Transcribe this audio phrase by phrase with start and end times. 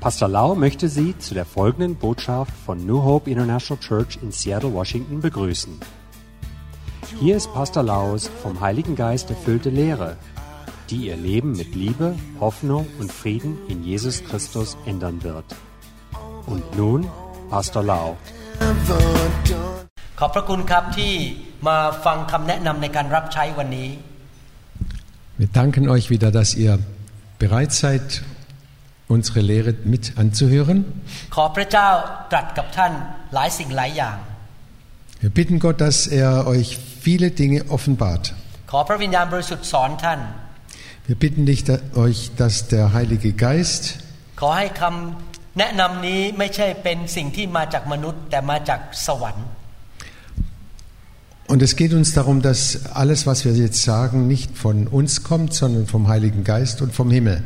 [0.00, 4.72] Pastor Lau möchte Sie zu der folgenden Botschaft von New Hope International Church in Seattle,
[4.74, 5.80] Washington begrüßen.
[7.20, 10.16] Hier ist Pastor Laus vom Heiligen Geist erfüllte Lehre,
[10.90, 15.44] die Ihr Leben mit Liebe, Hoffnung und Frieden in Jesus Christus ändern wird.
[16.46, 17.06] Und nun
[17.50, 18.16] Pastor Lau.
[20.20, 21.12] ขอบพระคุณครับที่
[21.66, 23.88] มาฟังคำแนะนำในการรับใช้วันนี้
[25.40, 26.72] Wir danken euch wieder, dass ihr
[27.42, 28.06] bereit seid,
[29.09, 30.85] unsere Lehre mit anzuhören.
[35.19, 38.33] Wir bitten Gott, dass er euch viele Dinge offenbart.
[41.07, 43.99] Wir bitten dich, euch, dass der Heilige Geist
[51.49, 55.51] und es geht uns darum, dass alles, was wir jetzt sagen, nicht von uns kommt,
[55.55, 57.43] sondern vom Heiligen Geist und vom Himmel.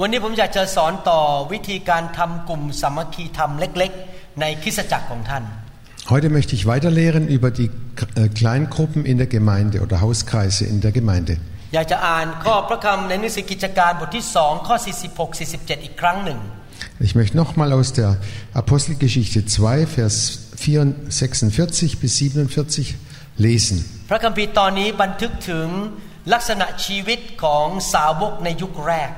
[0.00, 1.20] วันนี้ผมอยากจะสอนต่อ
[1.52, 5.44] วิธีการทำกลุ่มสามัคคีธรรมเล็ก ๆ ในคริสตจักรของท่าน
[6.14, 7.70] Heute möchte ich weiterlehren über die
[8.20, 11.34] äh, Kleingruppen in der Gemeinde oder Hauskreise in der Gemeinde.
[11.74, 14.76] อยากจะอ่านข้อพระคำในหนังสือกิจการบทที่ 2 ข้อ
[15.10, 16.38] 46 47 อีกครั้งหนึ่ง
[17.06, 18.10] Ich möchte nochmal aus der
[18.62, 20.16] Apostelgeschichte 2, Vers
[20.56, 22.94] 4, 46 bis 47
[23.46, 23.78] lesen.
[24.10, 25.68] พระคัมภีร์ตอนนี้บันทึกถึง
[26.32, 29.10] ลักษณะชีวิตของสาวกในยุคแรก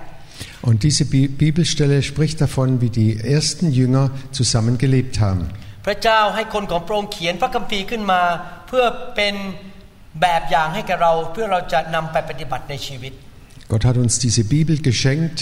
[0.63, 5.45] Und diese Bi- Bibelstelle spricht davon, wie die ersten Jünger zusammen gelebt haben.
[5.87, 8.21] พระเจ้าให้คนของพระองค์เขียนพระคัมภีร์ขึ้นมา
[8.67, 9.35] เพื่อเป็น
[10.21, 13.13] แบบอย่างให้แก่เรา เพื่อเราจะนำไปปฏิบัติในชีวิต
[13.71, 15.39] Gott hat uns diese Bibel geschenkt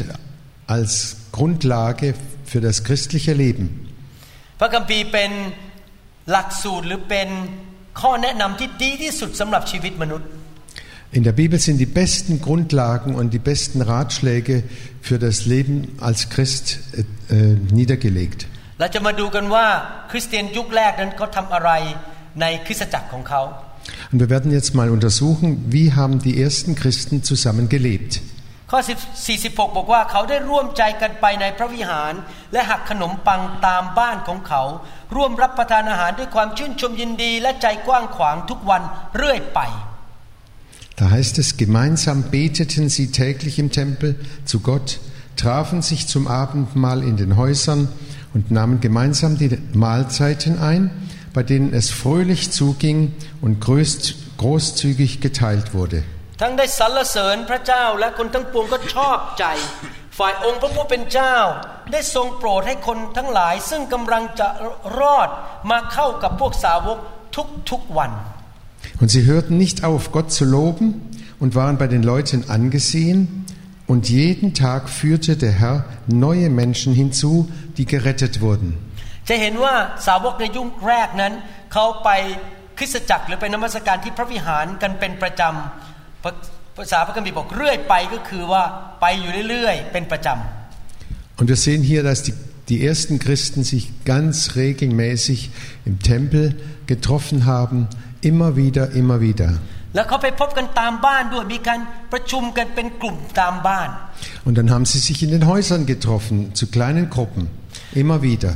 [0.76, 0.92] als
[1.36, 2.08] Grundlage
[2.50, 3.64] für das christliche Leben.
[4.60, 5.30] พระคัมภีร์เป็น
[6.30, 7.28] หลักสูตรหรือเป็น
[8.00, 10.28] ข้อแนะนำที่ดีที่สุดสำหรับชีวิตมนุษย์
[11.12, 14.64] In der Bibel sind die besten Grundlagen und die besten Ratschläge
[15.00, 16.80] für das Leben als Christ
[17.30, 18.46] äh, äh, niedergelegt.
[18.80, 19.66] เราจะมาดูกันว่า
[20.10, 21.70] คริสเตียนยุคแรกนั้นเขาทำอะไร
[22.40, 23.42] ในคริสตจักรของเขา
[24.10, 28.12] Und wir werden jetzt mal untersuchen, wie haben die ersten Christen zusammen gelebt.
[28.70, 32.12] ข้อ10 46 บอกว่าเขาได้ร่วมใจกันไปในพระวิหาร
[32.52, 34.62] และหักขนมปังตามบ้านของเขา
[35.14, 38.82] ร่วมรับประทานอาหารด้วยความชื่นชมยินดี และใจกว้างขวางทุกวัน
[39.16, 39.60] เรื่อยไป
[40.98, 45.00] Da heißt es, gemeinsam beteten sie täglich im Tempel zu Gott,
[45.36, 47.88] trafen sich zum Abendmahl in den Häusern
[48.32, 50.90] und nahmen gemeinsam die Mahlzeiten ein,
[51.32, 56.02] bei denen es fröhlich zuging und größt, großzügig geteilt wurde.
[56.40, 59.44] ทั้งได้สรรเสริญพระเจ้าและคนทั้งปวงก็ชอบใจ
[60.18, 61.36] ฝ่ายองค์พระผู้เป็นเจ้า
[61.92, 64.48] ได้ทรงโปรดให้คนทั้งหลาย ซึ่งกำลังจะ
[64.98, 65.28] รอด
[65.70, 66.98] มาเข้ากับพวกสาวก
[67.70, 68.10] ทุกๆวัน
[69.00, 71.02] Und sie hörten nicht auf, Gott zu loben
[71.40, 73.44] und waren bei den Leuten angesehen.
[73.86, 78.78] Und jeden Tag führte der Herr neue Menschen hinzu, die gerettet wurden.
[79.28, 79.74] จะเห็นว่า
[80.06, 81.32] สาวกในยุคแรกนั้น
[81.72, 82.10] เขาไป
[82.78, 86.30] คริสตจักรหรือไปนมัสการที่พระวิหารกันเป็นประจำภา
[86.76, 88.62] ภาษาพระคัมภีร์บอกเรื่อยไปก็คือว่า
[89.00, 90.38] ไปอยู่เรื่อยๆ เป็นประจำ
[91.38, 92.34] Und wir sehen hier, dass die,
[92.68, 95.50] die ersten Christen sich ganz regelmäßig
[95.84, 96.54] im Tempel
[96.86, 97.88] getroffen haben,
[98.21, 99.59] Immer wieder, immer wieder.
[104.45, 107.49] Und dann haben sie sich in den Häusern getroffen, zu kleinen Gruppen,
[107.93, 108.55] immer wieder.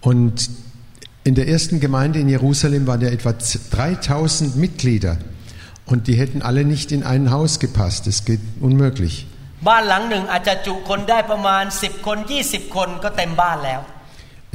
[0.00, 0.50] Und
[1.24, 5.16] in der ersten Gemeinde in Jerusalem waren ja etwa 3000 Mitglieder.
[5.91, 8.07] Und die hätten alle nicht in ein Haus gepasst.
[8.09, 9.15] Das geht unmöglich.
[9.67, 13.81] บ้านหลังหนึ่งอาจจะจุคนได้ประมาณ 10 คน 20 คนก็เต็มบ้านแล้ว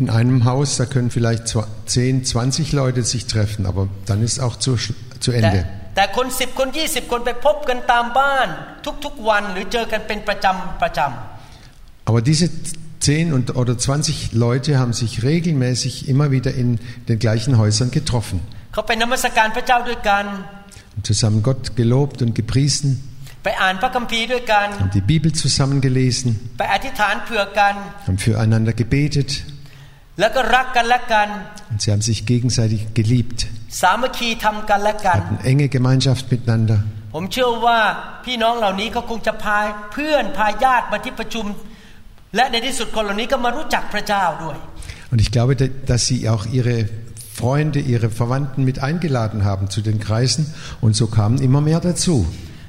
[0.02, 4.36] In einem Haus, da können vielleicht zwa- 10, 20 Leute sich treffen, aber dann ist
[4.44, 5.60] auch zu, sch- zu แต่ Ende.
[5.96, 8.48] แต่คน 10 คน 20 คนไปพบกันตามบ้าน
[9.04, 12.46] ทุกๆวันหรือเจอกันเป็นประจำประจำ Aber diese
[13.00, 16.68] 10 und, oder 20 Leute haben sich regelmäßig immer wieder in
[17.08, 18.36] den gleichen Häusern getroffen
[18.72, 20.55] เขาไปนมัสการพระเจ้าด้วยกัน und
[21.08, 22.88] zusammen Gott gelobt und gepriesen,
[23.44, 26.28] ไปอ่านพระคัมภีร์ด้วยกัน haben die Bibel zusammen gelesen,
[26.58, 27.74] ไปอธิษฐานเผื่อกัน
[28.08, 29.30] haben füreinander gebetet
[30.20, 31.28] แล้วก็รักกันและกัน
[31.70, 33.38] und sie haben sich gegenseitig geliebt,
[33.82, 36.78] สามัคคีทำกันและกัน hatten enge Gemeinschaft miteinander.
[37.14, 37.78] ผมเชื่อว่า
[38.24, 39.58] พี่น้องเหล่านี้ก็คงจะพา
[39.92, 41.46] เพื่อนพาญาติมาที่ประชุม
[42.36, 44.58] และในที่สุดคนเหล่านี้ก็มารู้จักพระเจ้าด้วย
[45.12, 46.76] Und ich glaube, da- dass sie auch ihre
[47.36, 52.26] Freunde, ihre Verwandten mit eingeladen haben zu den Kreisen und so kamen immer mehr dazu.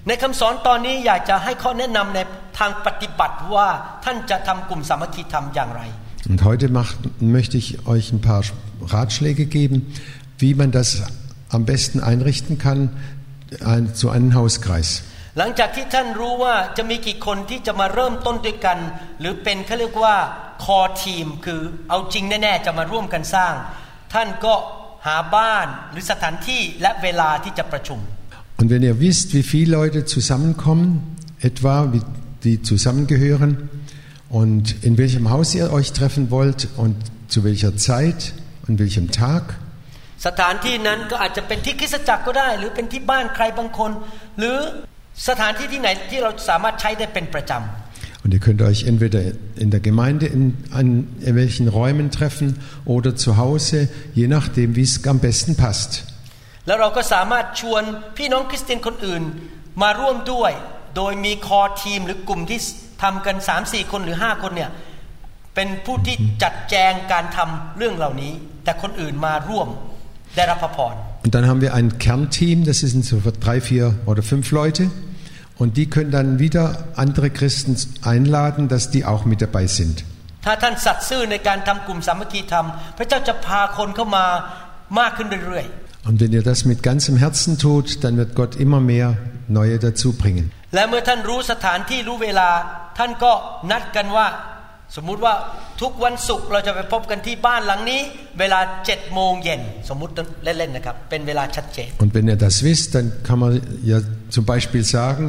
[0.07, 2.19] ในคำสอนตอนนี้อยากจะให้ข้อแนะนำใน
[2.59, 3.67] ทางปฏิบัติว่า
[4.05, 5.81] ท่านจะทำกลุ่มสามัคคีธรรมอย่างไร
[6.29, 6.97] Und heute macht,
[7.37, 8.43] möchte ich euch ein paar
[8.93, 9.77] Ratschläge geben,
[10.37, 10.87] wie man das
[11.49, 12.79] am besten einrichten kann,
[13.73, 14.89] ein, zu einem Hauskreis.
[15.37, 18.77] หลังจากที่ท่านรู้ว่าจะมีกี่คนที่จะมาเริ่มต้นด้วยกัน
[19.19, 20.15] หรือเป็นเขาเรียกว่า
[20.63, 23.53] คอทีม คือเอาจริงแน่ๆจะมาร่วมกันสร้าง
[24.13, 24.53] ท่านก็
[25.07, 27.99] หาบ้านหรือสถานที่และเวลาที่จะประชุม
[28.59, 30.85] Und wenn ihr wisst, wie viele Leute zusammenkommen,
[31.49, 32.01] etwa, wie
[32.45, 33.51] die zusammengehören,
[34.29, 36.95] und in welchem Haus ihr euch treffen wollt und
[37.33, 38.33] zu welcher Zeit
[38.67, 39.43] und welchem Tag,
[40.27, 43.91] สถานที่นั้นก็อาจจะเป็นที่คริสตจักรก็ได้ หรือเป็นที่บ้านใครบางคน
[44.37, 44.57] หรือ
[45.27, 47.86] สถานที่ที่ไหนที่เราสามารถใช้ได้เป็นประจำ
[48.27, 49.21] Und ihr könnt euch entweder
[49.55, 54.83] in der Gemeinde in, an in welchen Räumen treffen oder zu Hause, je nachdem, wie
[54.83, 56.03] es am besten passt.
[56.67, 57.83] แล้วเราก็สามารถชวน
[58.17, 59.23] พี่น้องคริสเตียนคนอื่น
[59.81, 60.51] มาร่วมด้วย
[60.95, 62.59] โดยมีคอทีมหรือกลุ่มที่
[63.03, 64.71] ทำกัน3 4 คนหรือ 5 คนเนี่ย
[65.55, 68.31] เป็นผู้ที่จัดแจงการทำเรื่องเหล่านี้
[68.63, 69.67] แต่คนอื่นมาร่วม
[70.35, 70.95] ได้รับพระพร
[71.25, 73.15] Und dann haben wir ein Kernteam, das sind so
[73.45, 74.83] drei, vier oder fünf Leute.
[75.58, 80.04] Und die können dann wieder andere Christen einladen, dass die auch mit dabei sind.
[86.04, 89.18] Und wenn ihr das mit ganzem Herzen tut, dann wird Gott immer mehr
[89.48, 90.52] neue dazu bringen.
[90.70, 90.78] Und
[94.87, 95.33] และเมื่อท่านรู้สถานที่รู้เวลา ท่านก็นัดกันว่า สมมุติว่า
[95.81, 98.01] ทุกวันศุกร์เราจะไปพบกันที่บ้านหลังนี้
[98.39, 100.11] เวลาเจ็ดโมงเย็นสมมุติ
[100.43, 103.51] เล่นๆนะครับ เป็นเวลาชัดเจน Und wenn ihr das wisst, dann kann man
[103.91, 103.97] ja
[104.35, 105.23] zum Beispiel sagen,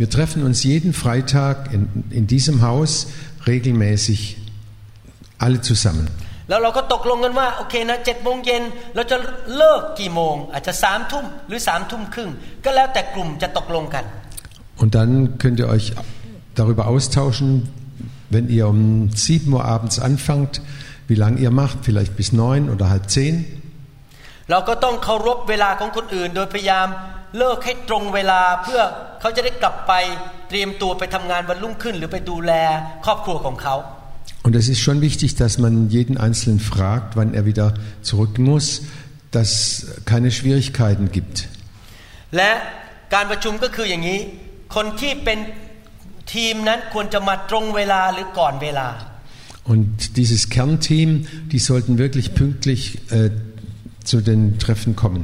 [0.00, 1.82] wir treffen uns jeden Freitag in,
[2.18, 2.90] in diesem Haus
[3.50, 4.18] regelmäßig
[5.44, 6.06] alle zusammen.
[6.48, 8.62] แล้วเราก็ตกลงกันว่าโอเคนะเจ็ดโมงเย็น
[8.94, 9.16] เราจะ
[9.56, 12.30] เลิกกี่โมง อาจจะสามทุ่มหรือสามทุ่มครึ่ง
[12.64, 14.04] ก็แล้วแต่กลุ่มจะตกลงกัน
[14.82, 15.12] Und dann
[15.42, 15.86] könnt ihr euch
[16.60, 17.48] darüber austauschen,
[18.30, 20.60] wenn ihr um 7 Uhr abends anfangt,
[21.08, 23.44] wie lange ihr macht, vielleicht bis 9 oder halb 10.
[24.50, 26.86] เราก็ต้องเคารพเวลาของคนอื่น โดยพยายาม
[27.38, 28.80] เลิกให้ตรงเวลาเพื่อ
[29.20, 29.92] เขาจะได้กลับไป
[30.48, 32.52] เตรียมตัวไปทำงานวันรุ่งขึ้น หรือไปดูแล
[33.04, 33.76] ครอบครัวของเขา
[34.46, 37.68] Und es ist schon wichtig, dass man jeden Einzelnen fragt, wann er wieder
[38.02, 38.82] zurück muss,
[39.30, 41.36] dass es keine Schwierigkeiten gibt.
[42.36, 42.50] และ
[43.14, 44.20] การประชุมก็คืออย่างนี้
[44.74, 45.38] คนที่เป็น
[46.34, 48.88] ทีมนั้นควรจะมาตรงเวลาหรือก่อนเวลา
[49.72, 53.30] Und dieses Kernteam, die sollten wirklich pünktlich äh,
[54.04, 55.22] zu den Treffen kommen.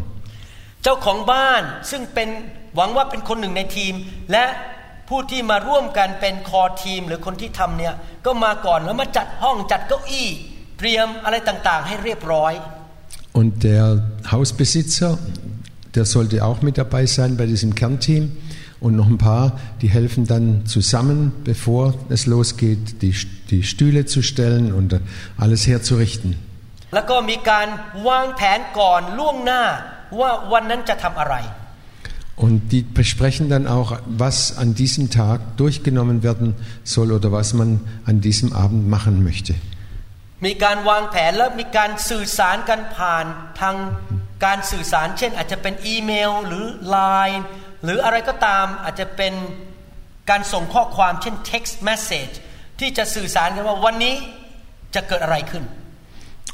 [0.83, 2.29] เจ้าของบ้านซึ่งเป็น
[2.77, 3.95] หวังว่าเป็นคนหนึ่งในทีม
[4.33, 4.45] และ
[5.09, 7.95] ผู้ที่มาร่วมกันเป็นคอทีม หรือคนที่ทำเนี่ย
[8.27, 10.29] ก็มาก่อนแล้วมาจัดห้องจัดเก้าอี้
[10.79, 12.53] เตรียมอะไรต่างๆ ให้เรียบร้อย
[13.33, 13.85] Und der
[14.35, 15.11] Hausbesitzer,
[15.95, 18.25] der sollte auch mit dabei sein bei diesem Kernteam.
[18.81, 23.15] Und noch ein paar, die helfen dann zusammen, bevor es losgeht, die,
[23.51, 25.01] die Stühle zu stellen und
[25.37, 26.33] alles herzurichten.
[26.95, 27.69] แล้วก็มีการ
[28.09, 29.63] วางแผนก่อนล่วงหน้า
[30.21, 31.37] ว่าวันนั้นจะทำอะไร
[32.45, 33.91] Und die besprechen dann auch,
[34.25, 36.55] was an diesem Tag durchgenommen werden
[36.85, 39.55] soll oder was man an diesem Abend machen möchte.
[40.47, 43.25] มีการวางแผนและมีการสื่อสารกันผ่าน
[43.61, 43.77] ทาง
[44.45, 46.65] การสื่อสาร เช่น อาจจะเป็นอีเมลหรือ
[46.97, 47.43] Line
[47.85, 49.35] หรืออะไรก็ตามอาจจะเป็น
[50.31, 52.35] การส่งข้อความเช่น text message
[52.81, 54.15] ที่จะสื่อสารกันว่าวันนี้
[54.95, 55.65] จะเกิดอะไรขึ้น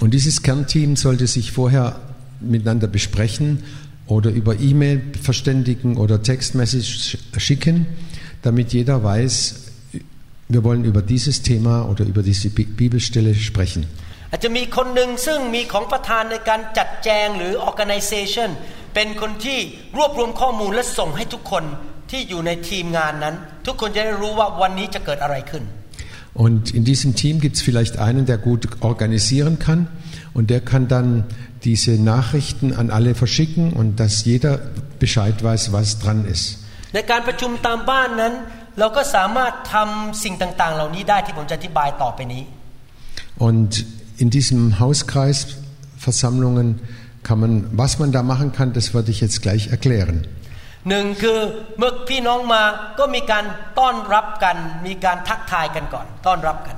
[0.03, 1.87] Und dieses Kernteam sollte sich vorher
[2.55, 3.47] miteinander besprechen
[4.15, 4.97] oder über E-Mail
[5.29, 7.87] verständigen oder Textmessage schicken,
[8.43, 9.35] damit jeder weiß,
[10.49, 13.83] wir wollen über dieses Thema oder über diese Bibelstelle sprechen.
[14.31, 18.51] อาจจะมีคนหนึ่งซึ่งมีของประธานในการจัดแจงหรือ organization
[18.95, 19.59] เป็นคนที่
[19.97, 21.65] รวบรวมข้อมูลและส่งให้ทุกคน
[22.11, 23.35] ที่อยู่ในทีมงานนั้น
[23.67, 25.65] ทุกคนจะได้รู้ว่าวันนี้จะเกิดอะไรขึ้น
[26.45, 29.81] Und in diesem Team gibt es vielleicht einen, der gut organisieren kann
[30.35, 31.25] und der kann dann
[31.65, 34.59] diese Nachrichten an alle verschicken und dass jeder
[34.99, 36.45] Bescheid weiß, was dran ist.
[36.95, 38.35] ในการประชุมตามบ้านนั้น
[38.79, 42.43] เราก็สามารถทำสิ่งต่างๆ เหล่านี้ได้ที่ผมจะอธิบายต่อไปนี้
[43.49, 43.71] Und
[44.23, 45.39] in diesem Hauskreis
[46.07, 46.69] Versammlungen
[47.27, 50.19] kann man, was man da machen kann, das werde ich jetzt gleich erklären.
[50.91, 51.39] หนึ่งคือ
[51.79, 52.63] เมื่อพี่น้องมา
[52.99, 53.45] ก็มีการ
[53.79, 54.57] ต้อนรับกัน
[54.87, 56.77] มีการทักทายกันก่อน ต้อนรับกัน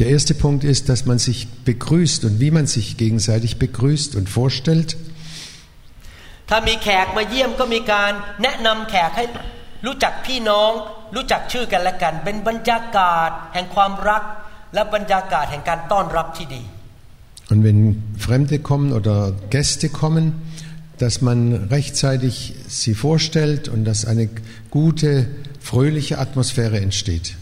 [0.00, 1.38] Der erste Punkt ist, dass man sich
[1.70, 4.90] begrüßt und wie man sich gegenseitig begrüßt und vorstellt.
[6.48, 8.12] ถ้ามีแขกมาเยี่ยมก็มีการ
[8.42, 9.24] แนะนำแขกให้
[9.86, 10.70] รู้จักพี่น้อง
[11.14, 14.22] รู้จักชื่อกันและกัน เป็นบรรยากาศ แห่งความรัก
[14.74, 16.62] และบรรยากาศแห่งการต้อนรับที่ดี
[17.50, 20.26] Und wenn Fremde kommen oder Gäste kommen,
[20.98, 24.28] dass man rechtzeitig sie vorstellt und dass eine
[24.70, 25.26] gute,
[25.60, 27.36] fröhliche Atmosphäre entsteht.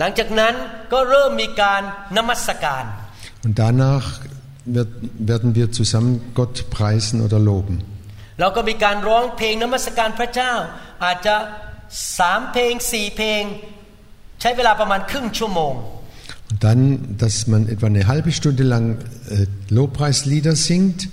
[0.00, 0.54] หลังจากนั้น
[0.92, 1.82] ก็เริ่มมีการ
[2.16, 2.84] นมัสการ
[3.44, 4.06] Und danach
[5.32, 7.76] werden wir zusammen Gott preisen oder loben.
[8.40, 10.52] เราก็มีการร้องเพลงนมัสการพระเจ้า
[11.04, 11.36] อาจจะ
[12.18, 13.42] สามเพลงสี่เพลง
[14.40, 15.74] ใช้เวลาประมาณครึ่งชั่วโมง
[16.50, 21.08] Und dann, dass man etwa eine halbe Stunde lang äh, Lobpreislieder singt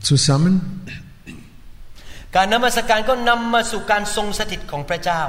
[0.00, 0.82] zusammen.
[2.36, 5.22] การนมัสการก็นำมาสู่การทรงสถิตของพระเจ้า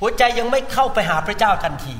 [0.00, 1.96] หัวใจยังไม่เข้าไปหาพระเจ้าทันที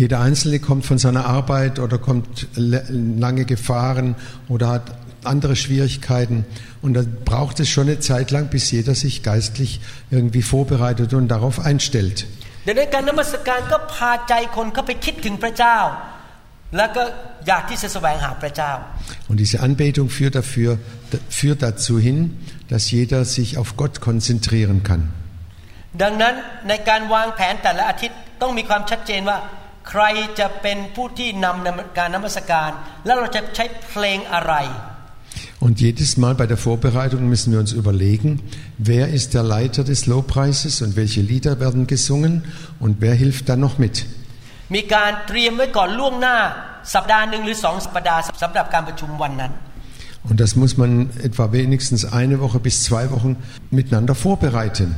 [0.00, 2.86] Jeder Einzelne kommt von seiner Arbeit oder kommt le-
[3.24, 4.14] lange gefahren
[4.48, 4.86] oder hat
[5.24, 6.44] andere Schwierigkeiten.
[6.82, 11.28] Und dann braucht es schon eine Zeit lang, bis jeder sich geistlich irgendwie vorbereitet und
[11.28, 12.26] darauf einstellt.
[12.65, 15.77] ดังนั้นการนมัสการก็พาใจคนเข้าไปคิดถึงพระเจ้า
[16.77, 17.03] แล้วก็
[17.47, 18.71] อยากที่จะแสวงหาพระเจ้า
[19.29, 20.71] Und diese Anbetung führt, dafür,
[21.39, 22.17] führt dazu hin,
[22.71, 25.01] dass jeder sich auf Gott konzentrieren kann.
[26.01, 26.33] ดังนั้น
[26.69, 29.37] ในการวางแผนแต่ละอาทิตย์ต้องมีความชัดเจนว่า
[29.89, 30.03] ใคร
[30.39, 32.69] จะเป็นผู้ที่นำการนมัสการ
[33.05, 34.53] แล้วเราจะใช้เพลงอะไร
[35.64, 38.40] Und jedes Mal bei der Vorbereitung müssen wir uns überlegen,
[38.78, 42.44] wer ist der Leiter des Lobpreises und welche Lieder werden gesungen
[42.80, 43.96] und wer hilft dann noch mit.
[44.74, 46.36] มีการเตรียมไว้ก่อนล่วงหน้า
[46.94, 49.52] สัปดาห์หนึ่งหรือสองสัปดาห์สำหรับการประชุมวันนั้น
[50.28, 50.90] Und das muss man
[51.28, 53.32] etwa wenigstens eine Woche bis zwei Wochen
[53.78, 54.88] miteinander vorbereiten.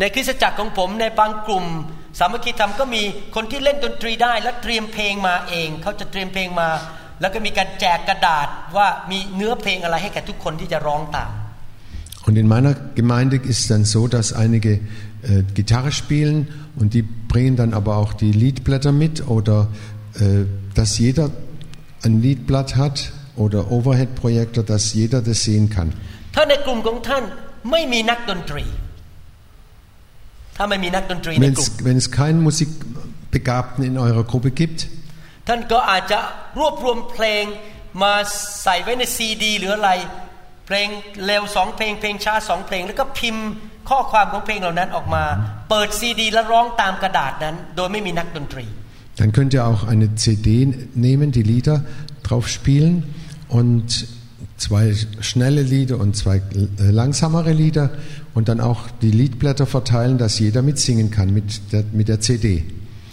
[0.00, 1.64] ในคริสตจักรของผมในบางกลุ่ม
[2.18, 3.02] สามัคคีธรรมก็มี
[3.34, 6.68] คนที่เล่นดนตรีได้ และเตรียมเพลงมาเอง เขาจะเตรียมเพลงมา
[7.20, 11.32] แล้วก็มีการแจกกระดาษว่ามีเนื้อเพลงอะไรให้แก่ทุกคนที่จะร้องตาม
[12.26, 14.72] Und in meiner Gemeinde ist es dann so, dass einige
[15.22, 19.68] äh, Gitarre spielen und die bringen dann aber auch die Liedblätter mit oder
[20.14, 21.30] äh, dass jeder
[22.02, 25.92] ein Liedblatt hat oder Overhead-Projektor, dass jeder das sehen kann.
[26.34, 27.24] ถ้าในกลุ่มของท่าน
[27.70, 28.64] ไม่มีนักดนตรี
[30.56, 34.78] ถ้าไม่มีนักดนตรีใน Wenn กลุ่ม es, wenn es keinen Musikbegabten in eurer Gruppe gibt,
[35.48, 36.18] ท่านก็อาจจะ
[36.58, 37.44] รวบรวมเพลง
[38.02, 38.12] มา
[38.62, 39.90] ใส่ไว้ในซีดี หรืออะไร
[40.66, 40.88] เพลง
[41.26, 43.46] เร็วสองเพลงเพลงช้าสองเพลง แล้วก็พิมพ์
[43.88, 45.24] ข้อความของเพลงเหล่านั้นออกมา
[45.70, 48.66] เปิดซีดี แล้วร้องตามกระดาษนั้น โดยไม่มีนักดนตรี
[49.20, 50.48] dann könnt ihr auch eine CD
[50.94, 51.84] nehmen, die Lieder
[52.22, 52.94] drauf spielen
[53.48, 54.06] und
[54.56, 57.90] zwei schnelle Lieder und zwei äh, langsamere Lieder
[58.32, 62.46] und dann auch die Liedblätter verteilen, dass jeder mitsingen kann mit der, mit der CD.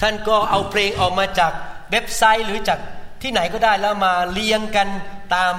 [0.02, 1.54] ท่านก็เอาเพลงออกมาจาก
[1.93, 2.79] เว็บไซต์หรือจาก
[3.23, 4.89] ที่ไหนก็ได้แล้วมาเรียงกัน
[5.35, 5.55] ตาม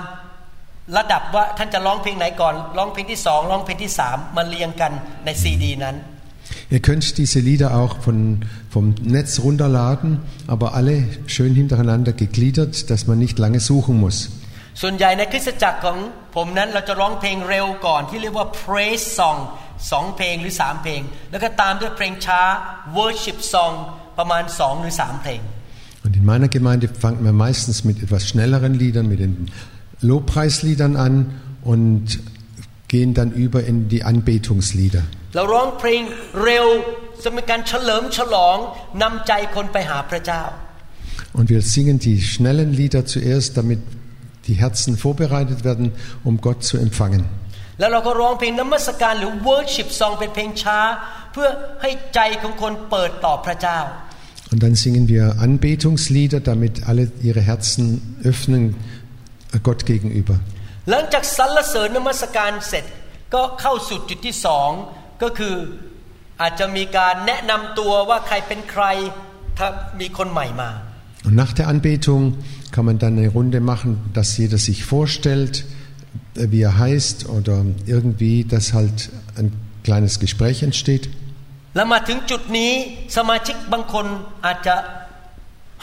[0.98, 4.92] ระดับว่าท่านจะร้องเพลงไหนก่อนร้องเพลงที่สองร้องเพลงที่สามมาเรียงกัน
[5.26, 5.98] ในซีดีนั้น
[6.76, 8.18] Ihr könnt diese Lieder auch von,
[8.70, 8.86] vom
[9.16, 10.10] Netz runterladen,
[10.54, 10.96] aber alle
[11.34, 14.18] schön hintereinander gegliedert, dass man nicht lange suchen muss.
[14.82, 15.98] ส่วนใหญ่ในคริสตจักรของ
[16.36, 19.40] ผมนั้นเราจะร้องเพลงเร็วก่อนที่เรียกว่า praise song
[19.92, 22.42] สองเพลงหรือสามเพลง แล้วก็ตามด้วยเพลงช้า
[22.98, 23.74] worship song
[24.18, 25.42] ประมาณสองหรือสามเพลง
[26.04, 29.50] Und in meiner Gemeinde fangen wir meistens mit etwas schnelleren Liedern, mit den
[30.02, 31.34] Lobpreisliedern an
[31.64, 32.20] und
[32.88, 35.04] gehen dann über in die Anbetungslieder.
[41.32, 43.80] Und wir singen die schnellen Lieder zuerst, damit
[44.48, 45.94] die Herzen vorbereitet werden,
[46.24, 47.26] um Gott zu empfangen.
[54.53, 58.77] แล้วเราก็ร้องเพลงนมัสการหรือ worship song เป็นเพลงช้า เพื่อให้ใจของคนเปิดต่อพระเจ้า Und dann singen wir Anbetungslieder, damit alle ihre Herzen öffnen
[59.63, 60.37] Gott gegenüber.
[60.91, 62.85] หลังจากสรรเสริญนมัสการเสร็จ
[63.35, 64.71] ก็เข้าสู่จุดที่สอง
[65.23, 65.55] ก็คือ
[66.41, 68.85] อาจจะมีการแนะนำตัวว่าใครเป็นใคร
[69.59, 69.69] ถ้า
[70.01, 70.71] มีคนใหม่มา
[71.27, 72.23] Und nach der Anbetung
[72.71, 75.65] kann man dann eine Runde machen, dass jeder sich vorstellt,
[76.37, 77.57] äh, wie er heißt oder
[77.87, 81.11] irgendwie, dass halt ein kleines Gespräch entsteht.
[81.75, 82.73] แล้วมาถึงจุดนี้
[83.17, 84.07] สมาชิกบางคน
[84.47, 84.77] อาจจะ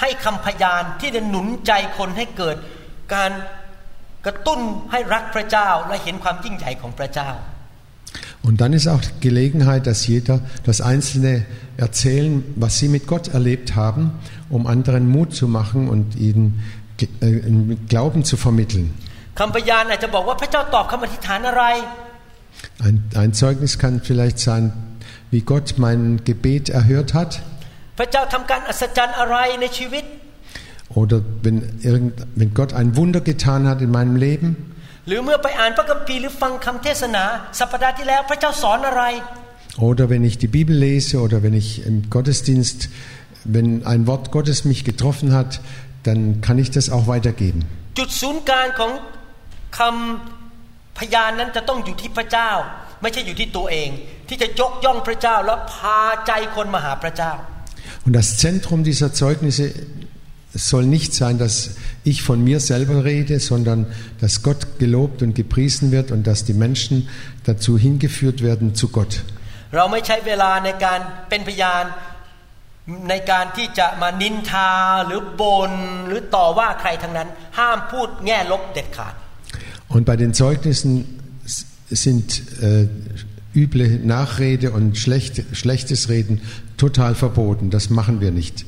[0.01, 2.55] ให้คำพยานที่จะหนุนใจคนให้เกิด
[3.13, 3.31] การ
[4.25, 4.59] กระตุ้น
[4.91, 7.31] ให้รักพระเจ้าและเห็นความยิ่งใหญ่ของพระเจ้า
[8.47, 11.45] Und dann ist auch Gelegenheit, dass jeder, das Einzelne
[11.77, 14.11] erzählen, was sie mit Gott erlebt haben,
[14.49, 16.63] um anderen Mut zu machen und ihnen
[17.01, 17.05] äh,
[17.89, 18.87] Glauben zu vermitteln.
[19.39, 21.63] คำพยานอาจจะบอกว่าพระเจ้าตอบคำอธิษฐานอะไร
[22.85, 24.63] Ein, ein Zeugnis kann vielleicht sein,
[25.33, 27.31] wie Gott mein Gebet erhört hat
[27.97, 30.05] พระเจ้าทำการอัศจรรย์อะไรในชีวิต
[30.99, 31.57] oder wenn,
[31.89, 34.49] irgend, wenn Gott ein Wunder getan hat in meinem Leben
[35.07, 37.23] หรือเมื่อไปอ่านพระคัมภีร์หรือฟังคำเทศนา
[37.59, 39.03] สัปดาห์ที่แล้วพระเจ้าสอนอะไร
[39.77, 42.89] oder wenn ich die Bibel lese oder wenn ich im Gottesdienst,
[43.43, 45.59] wenn ein Wort Gottes mich getroffen hat,
[46.03, 47.65] dann kann ich das auch weitergeben.
[52.99, 53.89] จุดศูนย์กลางของคำพยานนั้นจะต้องอยู่ที่พระเจ้า ไม่ใช่อยู่ที่ตัวเอง
[54.27, 57.33] ที่จะยกย่องพระเจ้าแล้วพาใจคนมาหาพระเจ้า
[58.05, 59.65] Und das Zentrum dieser Zeugnisse
[60.71, 61.55] soll nicht sein, dass
[62.11, 63.79] ich von mir selber rede, sondern
[64.21, 66.95] dass Gott gelobt und gepriesen wird und dass die Menschen
[67.49, 69.13] dazu hingeführt werden zu Gott.
[69.75, 70.99] เราไม่ใช้เวลาในการ
[71.29, 71.83] เป็นพยาน
[73.09, 74.71] ในการที่จะมานินทา
[75.05, 75.73] หรือบน
[76.07, 79.13] หรือต่อว่าใครทั้งนั้น ห้ามพูดแง่ลบเด็ดขาด
[79.95, 81.05] Und bei den Zeugnissen s-
[81.90, 82.88] sind äh,
[83.54, 86.40] üble Nachrede und schlecht, schlechtes Reden
[86.76, 87.70] total verboten.
[87.70, 88.64] Das machen wir nicht.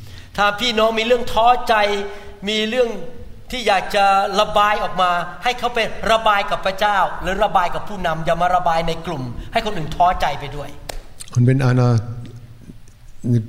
[11.36, 12.00] Und wenn einer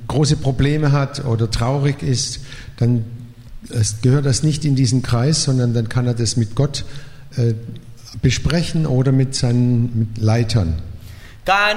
[0.06, 2.40] große Probleme hat oder traurig ist,
[2.76, 3.04] dann
[4.02, 6.84] gehört das nicht in diesen Kreis, sondern dann kann er das mit Gott
[7.36, 7.54] äh,
[8.21, 10.69] besprechen oder mit seinen mit Leitern.
[11.53, 11.75] การ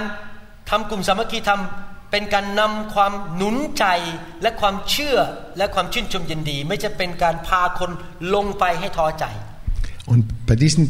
[0.71, 3.85] ทำกลุ่มสามัคคีทำเป็นการนำความหนุนใจ
[4.43, 5.19] และความเชื่อ
[5.59, 7.91] และความชื่นชมยินดี ไม่จะเป็นการพาคน
[8.35, 9.27] ลงไปให้ท้อใจ
[10.13, 10.83] Und bei diesen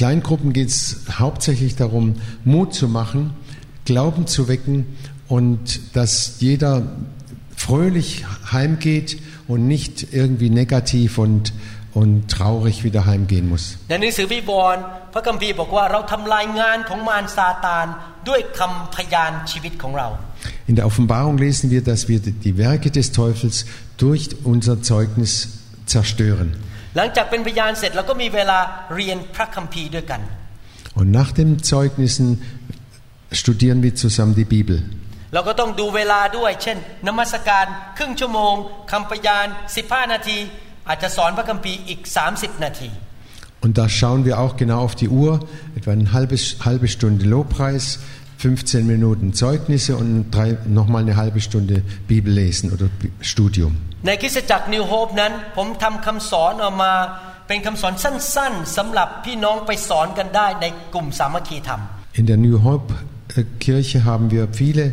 [0.00, 0.80] Kleingruppen geht es
[1.24, 2.04] hauptsächlich darum,
[2.44, 3.20] Mut zu machen,
[3.84, 6.72] Glauben zu wecken und dass jeder
[7.56, 11.52] fröhlich heimgeht und nicht irgendwie negativ und,
[12.00, 13.64] und traurig wieder heimgehen muss.
[13.88, 17.86] ในหนังสือวิวรณ์พระคัมภีร์บอกว่าเราทำลายงานของมารซาตาน
[18.28, 20.08] ด้วยคำพยานชีวิตของเรา
[20.70, 23.56] In der Offenbarung lesen wir, dass wir die Werke des Teufels
[24.02, 25.32] durch unser Zeugnis
[25.92, 26.48] zerstören.
[26.96, 28.58] หลังจากเป็นพยานเสร็จเราก็มีเวลา
[28.94, 30.20] เรียนพระคัมภีร์ด้วยกัน
[30.98, 32.28] Und nach den Zeugnissen
[33.40, 34.78] studieren wir zusammen die Bibel.
[35.34, 37.66] เราก็ต้องดูเวลาด้วย เช่น นมัสการ
[37.98, 38.54] ครึ่งชั่วโมง
[38.92, 39.46] คำพยาน
[39.80, 40.38] 15 นาที
[40.88, 42.00] อาจจะสอนพระคัมภีร์อีก
[42.34, 42.90] 30 นาที
[43.64, 45.32] Und da schauen wir auch genau auf die Uhr,
[45.78, 46.36] etwa eine halbe,
[46.68, 48.00] halbe Stunde Lobpreis,
[48.38, 53.72] 15 Minuten Zeugnisse und drei, nochmal eine halbe Stunde Bibel lesen oder Bi- Studium.
[54.06, 56.92] ในคริสตจักรนิวโฮปนั้น ผมทำคำสอนออกมา
[57.48, 61.80] เป็นคำสอนสั้นๆสำหรับพี่น้องไปสอนกันได้ในกลุ่มสามัคคีธรรม
[62.20, 62.88] In der New Hope
[63.36, 64.84] äh, Kirche haben wir viele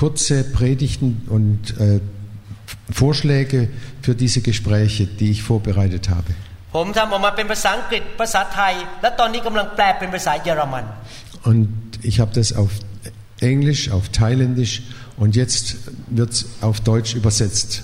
[0.00, 2.00] kurze Predigten und äh,
[2.90, 3.68] Vorschläge
[4.07, 6.33] für diese Gespräche, die ich vorbereitet habe.
[11.43, 11.67] Und
[12.03, 12.69] ich habe das auf
[13.41, 14.83] Englisch, auf Thailändisch
[15.17, 15.75] und jetzt
[16.07, 17.83] wird es auf Deutsch übersetzt.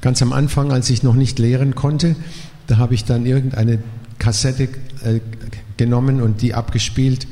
[0.00, 2.14] Ganz am Anfang, als ich noch nicht lehren konnte,
[2.68, 3.82] da habe ich dann irgendeine
[4.20, 4.68] Kassette,
[5.02, 5.18] äh,
[5.77, 7.27] genommen und die abgespielt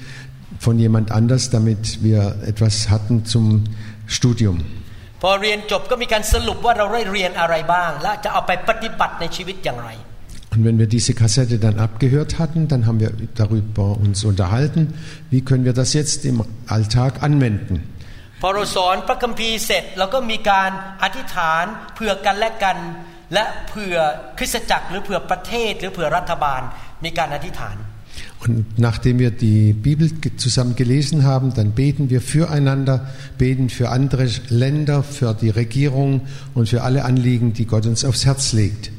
[0.59, 3.45] von jemand anders, damit wir etwas hatten zum
[4.07, 4.57] Studium.
[5.21, 9.89] พอเรียนจบก็มีการสรุปว่าเราได้เรียนอะไรบ้าง และจะเอาไปปฏิบัติในชีวิตอย่างไร
[10.53, 13.11] Und wenn wir diese Kassette dann abgehört hatten, dann haben wir
[13.41, 14.81] darüber uns unterhalten,
[15.29, 16.37] wie können wir das jetzt im
[16.75, 17.75] Alltag anwenden.
[18.41, 20.71] พอเราสอนพระคัมภีร์เสร็จเราก็มีการ
[21.03, 21.63] อธิษฐาน
[21.95, 22.77] เผื่อกันและกัน
[23.33, 23.97] และเผื่อ
[24.37, 26.61] คริสตจักรหรือเผื่อประเทศหรือเผื่อรัฐบาล
[27.03, 27.75] มีการอธิษฐาน
[28.46, 34.28] und nachdem wir die Bibel zusammen gelesen haben, dann beten wir füreinander, beten für andere
[34.48, 36.22] Länder, für die Regierung
[36.54, 38.90] und für alle Anliegen, die Gott uns aufs Herz legt.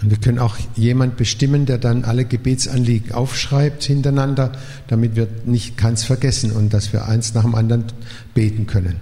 [0.00, 4.52] Und wir können auch jemand bestimmen, der dann alle Gebetsanliegen aufschreibt hintereinander,
[4.86, 7.84] damit wir nicht ganz vergessen und dass wir eins nach dem anderen
[8.32, 9.00] beten können.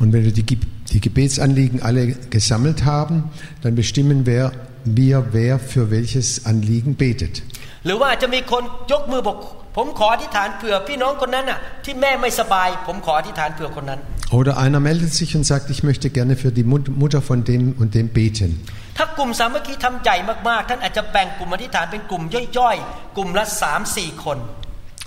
[0.00, 3.30] Und wenn wir die, die Gebetsanliegen alle gesammelt haben,
[3.62, 4.52] dann bestimmen wir,
[4.84, 7.42] wir, wer für welches Anliegen betet.
[7.85, 9.37] หรือว่าอาจจะมีคนยกมือบอก
[9.77, 14.01] ผมขออธิษฐานเผื่อพี่น้องคนนั้นน่ะที่แม่ไม่สบาย ผมขออธิษฐานเผื่อคนนั้น
[14.39, 17.61] Oder einer meldet sich und sagt, ich möchte gerne für die Mut- Mutter von dem
[17.81, 18.49] und dem beten.
[18.97, 20.15] ถ้ากลุ่มสามัคคีทำใหญ่
[20.49, 22.23] มากๆ ท่านอาจจะแบ่งกลุ่มอธิษฐานเป็นกลุ่ม
[22.57, 24.37] ย่อยๆ กลุ่มละสามสี่คน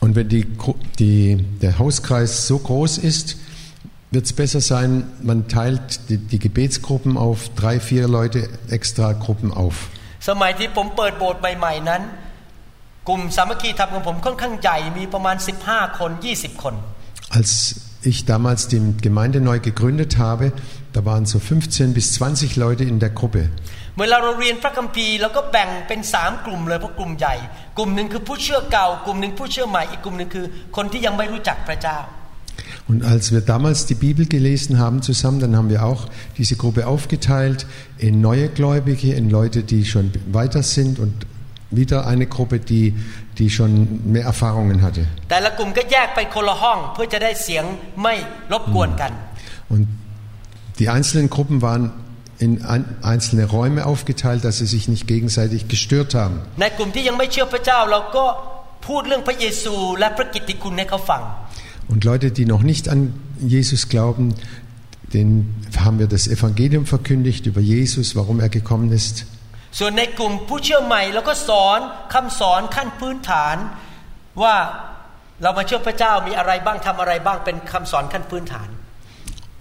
[0.04, 1.22] Und wenn die, Gru- die,
[1.62, 3.26] der Hauskreis so groß ist,
[4.14, 4.88] wird es besser sein,
[5.30, 8.40] man teilt die, die Gebetsgruppen auf drei, vier Leute
[8.76, 9.76] extra Gruppen auf.
[10.28, 12.07] สมัยที่ผมเปิดโบสถ์ใหม่ๆนั้น ก
[13.11, 16.74] ลุ่มสามัคคีธรรมของผมค่อนข้างใหญ่มีประมาณ 15 คน 20 คน
[17.38, 17.52] Als
[18.11, 20.52] ich damals die Gemeinde neu gegründet habe,
[20.92, 23.42] da waren so 15 bis 20 Leute in der Gruppe.
[24.00, 27.35] เวลาเราเรียนพระคัมภีร์เราก็แบ่งเป็นสามกลุ่มเลยเพราะกลุ่มใหญ่
[27.76, 31.98] กลุ่มหนึ่งคือผู้เชื่อเก่า กลุ่มหนึ่งผู้เชื่อใหม่อีกกลุ่มหนึ่งคือ คนที่ยังไม่รู้จักพระเจ้า
[32.90, 36.02] Und als wir damals die Bibel gelesen haben zusammen, dann haben wir auch
[36.37, 37.66] diese Gruppe aufgeteilt
[37.98, 41.14] in neue Gläubige, in Leute, die schon weiter sind und
[41.71, 42.95] wieder eine Gruppe, die,
[43.38, 45.05] die schon mehr Erfahrungen hatte.
[49.69, 49.88] Und
[50.79, 51.91] die einzelnen Gruppen waren
[52.39, 52.63] in
[53.01, 56.39] einzelne Räume aufgeteilt, dass sie sich nicht gegenseitig gestört haben.
[61.89, 64.36] Und Leute, die noch nicht an Jesus glauben,
[65.13, 69.25] denen haben wir das Evangelium verkündigt über Jesus, warum er gekommen ist.
[69.78, 71.78] ส่วนในกลุ่มผู้เชื่อใหม่เราก็สอน
[72.14, 73.57] คำสอนขั้นพื้นฐาน
[74.42, 74.57] ว่า
[75.42, 78.70] เรามาเชื่อพระเจ้ามีอะไรบ้างทำอะไรบ้างเป็นคำสอนขั้นพื้นฐาน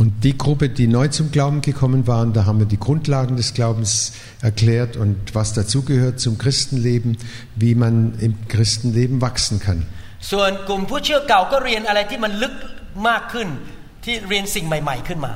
[0.03, 3.53] Und die Gruppe, die neu zum Glauben gekommen waren, da haben wir die Grundlagen des
[3.53, 7.17] Glaubens erklärt und was dazugehört zum Christenleben,
[7.55, 9.79] wie man im Christenleben wachsen kann.
[10.31, 12.53] ส่วนกลุ่มผู้เชื่อเก่าก็เรียนอะไรที่มันลึก
[13.07, 13.47] มากขึ้น
[14.03, 15.33] ที่เรียนสิ่งใหม่ ๆ ขึ้นมา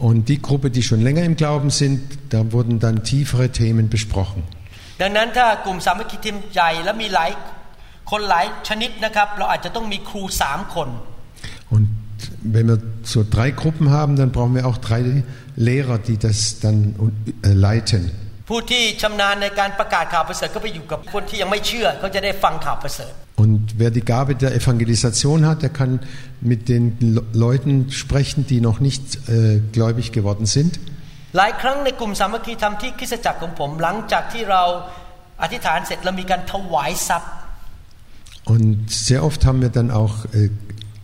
[0.00, 4.42] Und die Gruppe, die schon länger im Glauben sind, da wurden dann tiefere Themen besprochen.
[5.02, 7.30] ดังนั้นถ้ากลุ่มสามัคคีทีมใหญ่และมีหลาย
[8.10, 10.88] คนหลายชนิดนะครับ เราอาจจะต้องมีครูสามคน
[11.74, 11.88] Und
[12.54, 15.00] wenn wir so drei Gruppen haben, dann brauchen wir auch drei
[15.56, 16.76] Lehrer, die das dann
[17.42, 18.02] äh, leiten.
[18.50, 23.12] ผู้ที่ชำนาญในการประกาศข่าวประเสริฐก็ไปอยู่กับคนที่ยังไม่เชื่อเขาจะได้ฟังข่าวประเสริฐ
[23.44, 25.92] Und wer die Gabe der Evangelisation hat, der kann
[26.40, 26.84] mit den
[27.16, 30.72] Le- Leuten sprechen, die noch nicht äh, gläubig geworden sind.
[31.36, 34.62] หลายครั้งในกลุ่มสามัคคีธรรมที่คริสตจักรของผม หลังจากที่เรา
[35.42, 37.30] อธิษฐานเสร็จเรามีการถวายทรัพย์
[38.52, 40.50] Und sehr oft haben wir dann auch äh,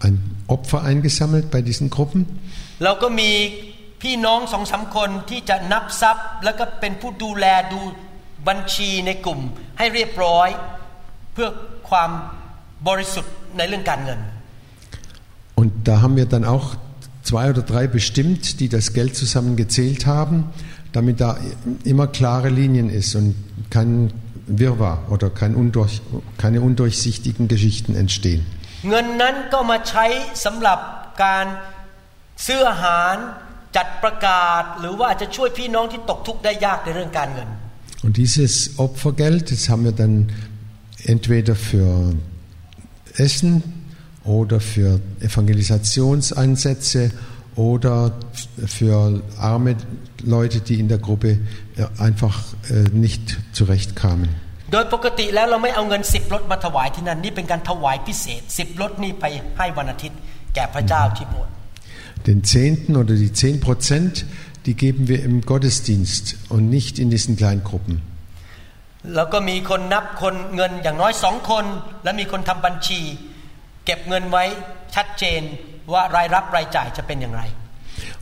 [0.06, 0.16] ein
[0.54, 2.20] Opfer eingesammelt bei diesen Gruppen.
[2.84, 3.30] เราก็มี
[4.02, 7.80] พี่น้องสองสามคนที่จะนับทรัพย์ แล้วก็เป็นผู้ดูแลดู
[8.48, 9.40] บัญชีในกลุ่ม
[9.78, 10.48] ให้เรียบร้อย
[11.32, 11.48] เพื่อ
[11.90, 12.10] ความ
[12.88, 14.20] บริสุทธิ์ในเรื่องการเงิน
[15.60, 16.66] Und da haben wir dann auch
[17.22, 20.36] zwei oder drei bestimmt, die das Geld zusammen gezählt haben,
[20.92, 21.36] damit da
[21.84, 23.34] immer klare Linien ist und
[23.70, 24.12] kein
[24.46, 26.00] Wirrwarr oder kein undurch,
[26.38, 28.42] keine undurchsichtigen Geschichten entstehen.
[28.90, 30.06] เงินนั้นก็มาใช้
[30.44, 30.78] สำหรับ
[31.24, 31.46] การ
[32.46, 33.14] ซื้ออาหาร
[33.76, 37.48] จัดประกาศ หรือว่าอาจจะช่วยพี่น้องที่ตกทุกข์ได้ยากในเรื่องการเงิน
[38.04, 40.32] Und dieses Opfergeld, das haben wir dann
[41.04, 42.14] entweder für
[43.16, 43.62] Essen
[44.24, 47.12] oder für Evangelisationseinsätze
[47.54, 48.12] oder
[48.66, 49.76] für arme
[50.24, 51.38] Leute, die in der Gruppe
[51.76, 52.36] ja, einfach
[52.70, 54.30] äh, nicht zurechtkamen.
[54.72, 59.24] โดยปกติแล้วเราไม่เอาเงินสิบรถมาถวายที่นั่นนี่เป็นการถวายพิเศษสิบรถนี่ไป
[59.58, 60.18] ให้วันอาทิตย์
[60.54, 61.52] แก่พระเจ้าที่โบสถ์
[62.26, 64.24] Den Zehnten oder die Zehn Prozent,
[64.66, 68.02] die geben wir im Gottesdienst und nicht in diesen Kleingruppen.
[69.14, 71.64] แล้วก็มีคนนับคนเงินอย่างน้อยสองคน
[72.04, 73.00] และมีคนทำบัญชี
[73.84, 74.44] เก็บเงินไว้
[74.94, 75.42] ชัดเจน
[75.92, 77.42] ว่ารายรับรายจ่ายจะเป็นอย่างไร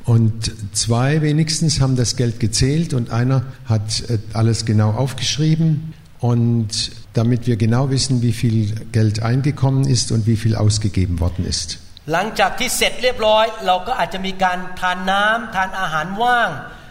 [0.04, 5.94] Und zwei wenigstens haben das Geld gezählt und einer hat äh, alles genau aufgeschrieben.
[6.18, 11.46] Und damit wir genau wissen, wie viel Geld eingekommen ist und wie viel ausgegeben worden
[11.46, 11.78] ist.
[12.10, 16.50] หลังจากที่เสร็จเรียบร้อย เราก็อาจจะมีการทานน้ำทานอาหารว่าง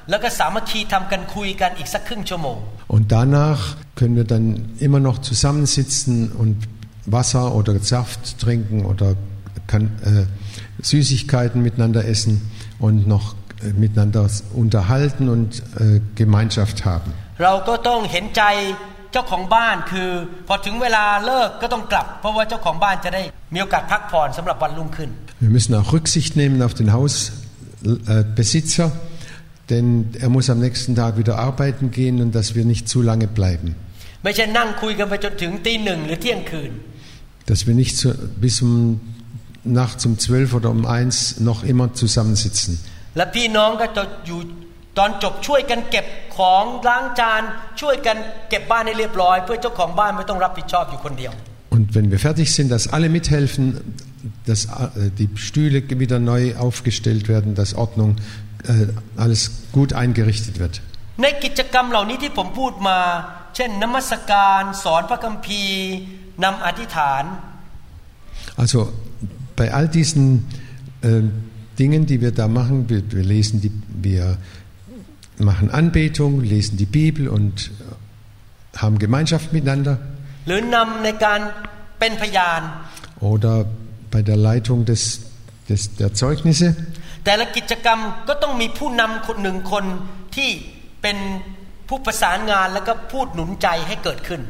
[0.10, 2.60] แล้วก็สามัคคีทำกันคุยกันอีกสักครึ่งชั่วโมง
[2.96, 3.62] Und danach
[4.00, 4.46] können wir dann
[4.86, 6.56] immer noch zusammensitzen und
[7.18, 9.10] Wasser oder Saft trinken oder
[9.72, 10.26] kann, äh,
[10.92, 12.34] Süßigkeiten miteinander essen
[12.80, 14.28] und noch äh, miteinander
[14.64, 17.12] unterhalten und äh, Gemeinschaft haben.
[17.44, 18.44] เราก็ต้องเห็นใจ
[19.14, 20.10] เจ้าของบ้านคือ
[20.48, 23.22] พอถึงเวลาเลิกก็ต้องกลับ เพราะว่าเจ้าของบ้านจะได้
[23.54, 25.10] มีโอกาสพักผ่อนสำหรับวันรุ่งขึ้น
[25.46, 28.88] Wir müssen auch Rücksicht nehmen auf den Hausbesitzer,
[29.70, 29.86] denn
[30.26, 33.70] er muss am nächsten Tag wieder arbeiten gehen und dass wir nicht zu lange bleiben.
[34.24, 36.72] ไม่ใช่นั่งคุยกันไปจนถึงตีหนึ่งหรือเที่ยงคืน
[37.50, 38.08] Dass wir nicht so,
[38.46, 38.74] bis um
[39.82, 41.18] nachts um zwölf oder um eins
[41.50, 42.72] noch immer zusammensitzen.
[43.18, 44.40] และพี่น้องก็จะอยู่
[44.98, 46.06] ตอนจบช่วยกันเก็บ
[46.38, 47.42] ของล้างจาน
[47.82, 48.18] ช่วยกัน
[48.50, 51.34] เก็บบ้านให้เรียบร้อย เพื่อเจ้าของบ้านไม่ต้องรับผิดชอบอยู่คนเดียว
[51.76, 53.64] Und wenn wir fertig sind, dass alle mithelfen,
[54.50, 58.16] dass äh, die Stühle wieder neu aufgestellt werden, dass Ordnung,
[58.68, 58.88] äh,
[59.24, 59.42] alles
[59.78, 60.76] gut eingerichtet wird.
[61.24, 63.00] ในกิจกรรมเหล่านี้ที่ผมพูดมา
[63.56, 65.84] เช่นนมัสการสอนพระคัมภีร์
[66.44, 67.24] นำอธิษฐาน
[68.62, 68.80] Also
[69.60, 70.24] bei all diesen
[71.02, 71.24] äh,
[71.80, 72.90] Dingen, die wir da machen.
[72.90, 73.72] Wir, wir lesen die,
[74.08, 74.38] wir
[75.38, 77.72] machen Anbetung, lesen die Bibel und
[78.76, 79.98] haben Gemeinschaft miteinander.
[80.48, 81.40] หรือนำในการ
[82.00, 82.62] เป็นพยาน
[83.32, 83.56] Oder
[84.14, 85.02] bei der Leitung des,
[85.70, 86.68] des, der Zeugnisse.
[87.26, 89.86] แต่ละกิจกรรมก็ต้องมีผู้นำคนหนึ่งคน
[90.36, 90.50] ที่
[91.02, 91.18] เป็น
[91.90, 94.42] ผู้ประสานงานแล้วก็พูดหนุนใจให้เกิดขึ้น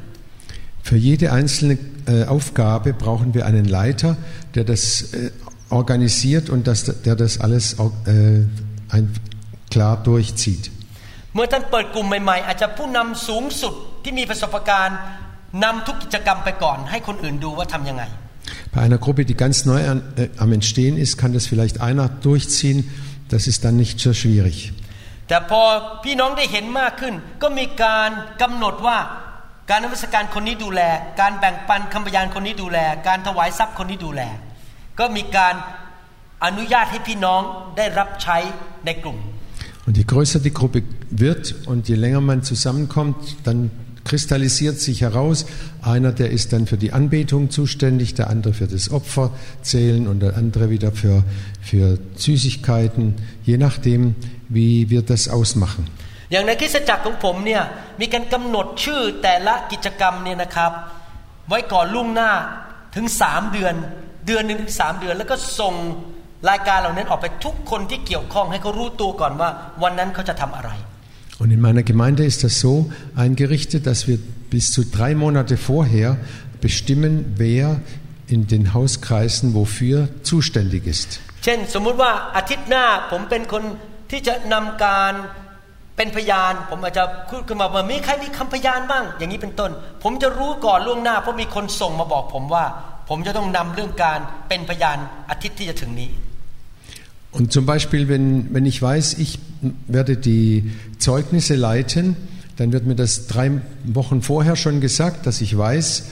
[0.88, 4.18] Für jede einzelne äh, Aufgabe brauchen wir einen Leiter,
[4.56, 5.30] der das äh,
[5.70, 8.46] organisiert und das, der das alles äh,
[8.90, 9.14] ein,
[9.70, 10.72] klar durchzieht.
[11.35, 14.99] เมื่อท่านเปิดกลุ่มใหม่ๆ อาจจะผู้นำสูงสุดที่มีประสบการณ์
[15.65, 18.05] นำทุกกิจกรรมไปก่อน ให้คนอื่นดูว่าทำยังไง
[18.75, 22.07] Bei einer Gruppe, die ganz neu an, äh, am Entstehen ist, kann das vielleicht einer
[22.09, 22.79] durchziehen.
[23.33, 24.57] Das ist dann nicht so schwierig.
[25.29, 25.63] แต่พอ
[26.05, 28.11] พี่น้องได้เห็นมากขึ้น ก็มีการ
[28.43, 28.99] กำหนดว่า
[29.71, 30.81] การนมัสการคนนี้ดูแล
[31.21, 34.23] การแบ่งปันคำพยานคนนี้ดูแล การถวายทรัพย์คนนี้ดูแล
[34.99, 35.55] ก็มีการ
[36.45, 37.41] อนุญาตให้พี่น้อง
[37.77, 38.39] ได้รับใช้
[38.87, 39.19] ในกลุ่ม
[39.86, 43.72] Und je größer die Gruppe wird und je länger man zusammenkommt, dann
[44.04, 45.46] kristallisiert sich heraus,
[45.82, 50.36] einer, der ist dann für die Anbetung zuständig, der andere für das Opferzählen und der
[50.36, 51.24] andere wieder für,
[51.62, 54.16] für Süßigkeiten, je nachdem,
[54.48, 55.86] wie wir das ausmachen.
[56.32, 57.64] อย่างในคริสตจักรของผมเนี่ย
[58.02, 60.72] มีการกำหนดชื่อแต่ละกิจกรรมเนี่ยนะครับ
[61.48, 62.32] ไว้ก่อนล่วงหน้า
[62.96, 63.74] ถึงสามเดือน
[64.26, 65.74] เดือนหนึ่งถึงสามเดือน แล้วก็ส่ง
[66.49, 69.51] รายการเหล่านั้นออกไปทุกคนที่เกี่ยวข้องให้เขารู้ตัวก่อนว่า
[69.83, 70.73] วันนั้นเขาจะทำอะไร
[71.43, 72.75] Und in meiner Gemeinde ist das so
[73.25, 74.19] eingerichtet, dass wir
[74.55, 76.17] bis zu drei Monate vorher
[76.67, 77.13] bestimmen,
[77.45, 77.81] wer
[78.35, 79.97] in den Hauskreisen wofür
[80.31, 81.11] zuständig ist.
[81.45, 83.63] เช่นสมมุติว่าอาทิตย์หน้าผมเป็นคน
[84.11, 85.13] ที่จะนำการ
[85.97, 89.71] เป็นพยานผมอาจจะพูดขึ้นมาว่ามีใครมีคำพยานบ้างอย่างนี้เป็นต้น
[90.03, 92.65] ผมจะรู้ก่อนล่วงหน้าเพราะมีคนส่งมาบอกผมว่า
[93.09, 94.99] ผมจะต้องนำเรื่องการเป็นพยาน
[95.31, 96.11] อาทิตย์ที่จะถึงนี้
[97.34, 99.40] Und zum Beispiel, wenn, wenn ich weiß, ich
[99.88, 102.16] werde die Zeugnisse leiten,
[102.58, 103.52] dann wird mir das drei
[103.84, 106.06] Wochen vorher schon gesagt, dass ich weiß,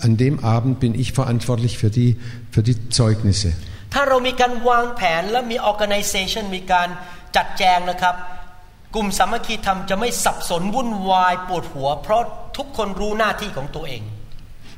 [0.00, 2.16] an dem Abend bin ich verantwortlich für die,
[2.50, 3.52] für die Zeugnisse.
[3.94, 6.88] ถ้าเรามีการวางแผนและมี organization มีการ
[7.36, 8.14] จัดแจงนะครับ
[8.94, 12.22] กลุ่มสามัคคีธรรมจะไม่สับสนวุ่นวายปวดหัว เพราะ
[12.56, 14.02] ทุกคนรู้หน้าที่ของตัวเอง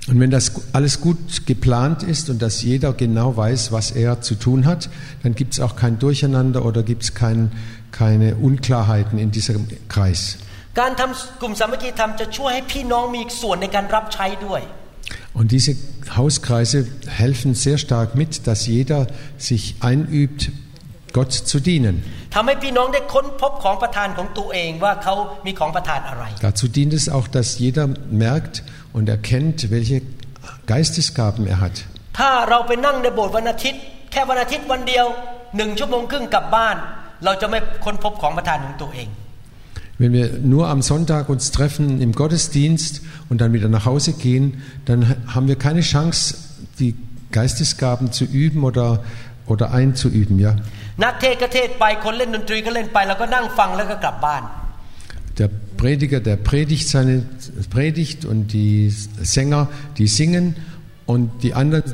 [0.08, 4.36] und wenn das alles gut geplant ist und dass jeder genau weiß, was er zu
[4.36, 4.90] tun hat,
[5.22, 7.52] dann gibt es auch kein Durcheinander oder gibt es kein,
[7.92, 10.38] keine Unklarheiten in diesem Kreis.
[15.34, 15.76] Und diese
[16.16, 20.52] Hauskreise helfen sehr stark mit, dass jeder sich einübt,
[21.14, 22.04] Gott zu dienen.
[22.35, 25.15] ทำให้พี่น้องได้ค้นพบของประทานของตัวเองว่าเขา
[25.47, 27.87] มีของประทานอะไร Dazu dient es auch, dass jeder
[28.27, 28.55] merkt
[28.97, 29.97] und erkennt, welche
[30.73, 31.77] Geistesgaben er hat.
[32.19, 35.07] ถ้าเราไปนั่งในโบสถ์วันอาทิตย์ แค่วันอาทิตย์วันเดียว
[35.57, 36.77] หนึ่งชั่วโมงครึ่งกลับบ้าน
[37.25, 39.09] เราจะไม่ค้นพบของประทานของตัวเอง
[39.99, 44.63] Wenn wir nur am Sonntag uns treffen im Gottesdienst und dann wieder nach Hause gehen,
[44.85, 45.01] dann
[45.35, 46.37] haben wir keine Chance,
[46.79, 46.95] die
[47.33, 49.03] Geistesgaben zu üben oder,
[49.47, 50.39] oder einzuüben.
[50.39, 50.57] Ja?
[51.03, 54.43] นักเทศก็เทศไปคนเล่นดนตรีก็เล่นไปเราก็นั่งฟังแล้วก็กลับบ้าน
[55.41, 55.51] Der
[55.83, 57.17] Prediger, der predigt seine
[57.69, 58.91] Predigt und die
[59.37, 60.57] Sänger, die singen
[61.05, 61.85] und die anderen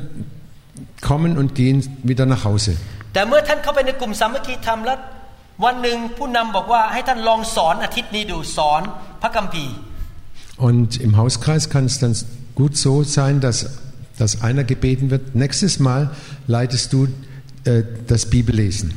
[1.01, 2.73] kommen und gehen wieder nach Hause.
[3.13, 4.99] แต่เมื่อท่านเข้าไปในกลุ่มสามัคคีธรรมแล้ว
[5.65, 8.81] วันหนึ่งผู้นำบอกว่าให้ท่านลองสอนอาทิตย์นี้ดูสอน
[9.21, 9.73] พระคัมภีร์
[10.67, 12.15] Und im Hauskreis kann es dann
[12.53, 13.57] gut so sein, dass,
[14.19, 16.11] dass einer gebeten wird, nächstes Mal
[16.47, 17.07] leitest du
[17.67, 18.87] äh, das Bibellesen.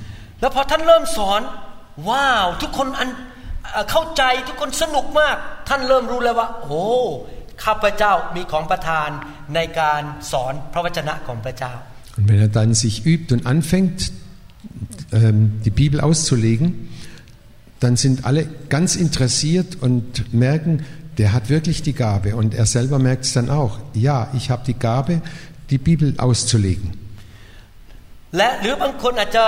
[0.40, 1.40] แล้วพอท่านเริ่มสอน
[2.08, 3.08] ว้าว ทุกคนอัน
[3.72, 5.36] เอ่อเข้าใจทุกคนสนุกมาก
[5.68, 6.84] ท่านเริ่มรู้แล้วว่า โอ้
[7.64, 9.08] ข้าพเจ้ามีของประทาน
[9.54, 10.02] ในการ
[10.32, 11.74] สอนพระวจนะของพระเจ้า
[12.18, 14.10] Und wenn er dann sich übt und anfängt,
[15.12, 16.88] ähm, die Bibel auszulegen,
[17.80, 20.84] dann sind alle ganz interessiert und merken,
[21.18, 22.36] der hat wirklich die Gabe.
[22.36, 25.20] Und er selber merkt es dann auch, ja, ich habe die Gabe,
[25.70, 26.92] die Bibel auszulegen.
[28.36, 29.44] และหรือบางคนอาจจะ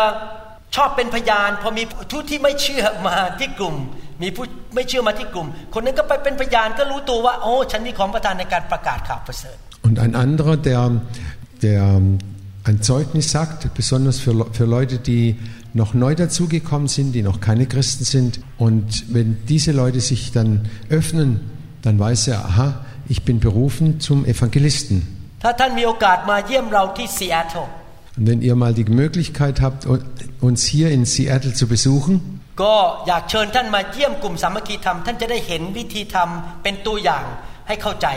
[0.76, 3.76] ชอบเป็นพยานพอมีผู้ที่ไม่เชื่อมาที่กลุ่ม
[4.22, 10.80] มีผู้ไม่เชื่อมาที่กลุ่ม คนนั้นก็ไปเป็นพยานก็รู้ตัวว่า โอ้ ฉันมีของประทานในการประกาศข่าวประเสริฐ Und ein anderer, der,
[11.62, 11.82] der
[12.68, 15.24] ein Zeugnis sagt, besonders für, Le- für Leute, die
[15.72, 18.40] noch neu dazugekommen sind, die noch keine Christen sind.
[18.58, 21.28] Und wenn diese Leute sich dann öffnen,
[21.82, 24.96] dann weiß er, aha, ich bin berufen zum Evangelisten.
[25.42, 25.70] ถ้าท่าน
[28.26, 32.14] มีโอกาสมาเยี่ยมเราที่ซีแอตเทิล Und wenn ihr mal die Möglichkeit habt, uns hier in Seattle zu besuchen,
[32.62, 32.74] ก็
[33.08, 37.24] อยากเชิญท่านมาเยี่ยมกลุ่มสามัคคีธรรม ท่านจะได้เห็นวิธีทำเป็นตัวอย่าง
[37.68, 38.08] ให้เข้าใจ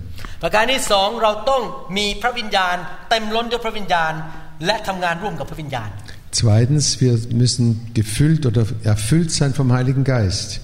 [6.32, 10.60] Zweitens, wir müssen gefüllt oder erfüllt sein vom Heiligen Geist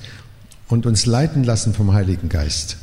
[0.67, 2.78] und uns leiten lassen vom Heiligen Geist.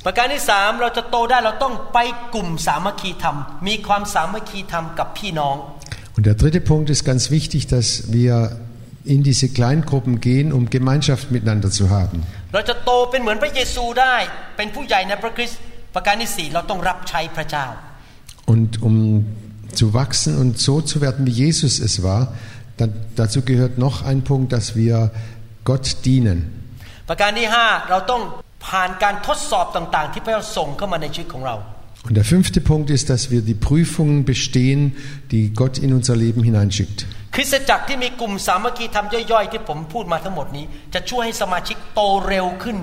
[6.17, 8.59] Und der dritte Punkt ist ganz wichtig, dass wir
[9.04, 12.18] in diese Kleingruppen gehen, um Gemeinschaft miteinander zu haben.
[12.54, 14.16] เราจะโตเป็นเหมือนพระเยซูได้
[14.58, 15.60] เป็นผู้ใหญ่ในพระคริสต์
[15.96, 17.68] ประการที่สี่เราต้องรับใช้พระเจ้า
[18.54, 18.96] Und um
[19.80, 22.22] zu wachsen und so zu werden, wie Jesus es war,
[22.78, 25.12] dann, dazu gehört noch ein Punkt, dass wir
[25.70, 26.40] Gott dienen.
[27.10, 28.22] ประการที่ห้าเราต้อง
[28.68, 31.56] ผ่านการทดสอบต่างๆ ที่พระเจ้าส่งเข้ามาในชีวิตของเรา
[32.08, 34.96] Und der fünfte Punkt ist, dass wir die Prüfungen bestehen,
[35.32, 37.08] die Gott in unser Leben hineinschickt.
[37.36, 42.78] คริสตจักรที่มีกลุ่มสามัคคีธรรมย่อยๆ ที่ผมพูดมาทั้งหมดนี้ จะช่วยให้สมาชิกโตเร็วขึ้น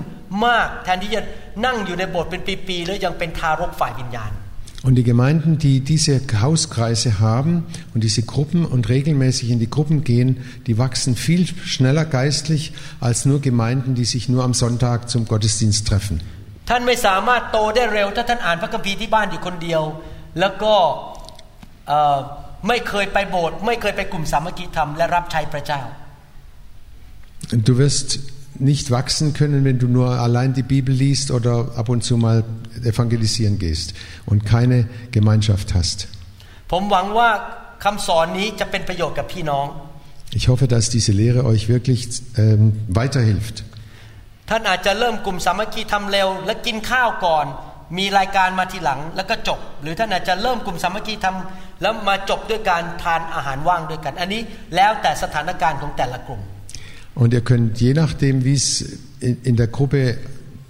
[0.45, 1.21] มาก แทนที่จะ
[1.65, 4.33] นั่งอยู่ในโบสถ์เป็นปีๆแล้วยังเป็นทารกฝ่ายวิญญาณ
[4.87, 7.53] Und die Gemeinden, die diese Hauskreise haben
[7.93, 10.29] und diese Gruppen und regelmäßig in die Gruppen gehen,
[10.67, 15.87] die wachsen viel schneller geistlich als nur Gemeinden, die sich nur am Sonntag zum Gottesdienst
[15.87, 16.19] treffen.
[16.69, 19.81] ท่านไม่สามารถโตได้เร็ว ถ้าท่านอ่านพระคัมภีร์ที่บ้านอยู่คนเดียว
[20.39, 20.73] แล้วก็
[21.87, 22.19] เอ่อ
[22.67, 25.81] ไม่เคยไปโบสถ์ไม่เคยไปกลุ่มสามัคคีธรรมและรับใช้พระเจ้า
[27.53, 28.09] Und du wirst
[28.71, 32.43] nicht wachsen können, wenn du nur allein die Bibel liest oder ab und zu mal
[32.83, 33.93] evangelisieren gehst
[34.25, 34.77] und keine
[35.11, 35.97] Gemeinschaft hast.
[36.71, 37.29] ผมหวังว่า
[37.83, 39.67] คำสอนนี้จะเป็นประโยชน์กับพี่น้อง
[40.39, 42.01] Ich hoffe, dass diese Lehre euch wirklich
[42.43, 42.61] ähm,
[42.99, 43.55] weiterhilft.
[44.49, 47.45] ท่านอาจจะเริ่มกลุ่มสามัคคีทำเร็ว และกินข้าวก่อน
[47.97, 54.41] มีรายการมาทีหลังแล้วก็จบ หรือท่านอาจจะเริ่มกลุ่มสามัคคีทำแล้วมาจบด้วยการทานอาหารว่างด้วยกัน อันนี้
[54.75, 56.41] แล้วแต่สถานการณ์ของแต่ละกลุ่ม
[57.15, 58.67] Und ihr könnt je nachdem, wie es
[59.19, 60.17] in, in der Gruppe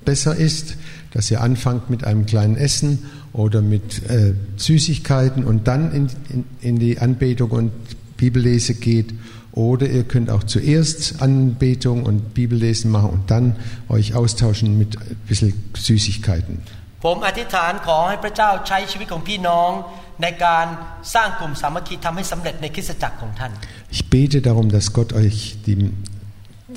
[0.04, 0.76] besser ist,
[1.12, 6.46] dass ihr anfangt mit einem kleinen Essen oder mit äh, Süßigkeiten und dann in, in,
[6.62, 7.72] in die Anbetung und
[8.18, 9.14] Bibellese geht.
[9.54, 13.56] Oder ihr könnt auch zuerst Anbetung und Bibellesen machen und dann
[13.88, 16.58] euch austauschen mit ein bisschen Süßigkeiten.
[17.04, 19.72] ผมอธิษฐานขอให้พระเจ้าใช้ชีวิตของพี่น้อง
[20.22, 20.66] ในการ
[21.16, 23.52] สร้างกลุ่มสามัคคีทำให้สำเร็จในคริสตจักรของท่าน
[23.96, 25.38] Ich bete darum, dass Gott euch
[25.68, 25.78] die,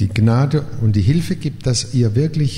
[0.00, 2.52] die Gnade und die Hilfe gibt, dass ihr wirklich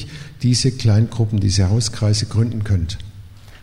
[0.46, 2.92] diese Kleingruppen, diese Hauskreise gründen könnt.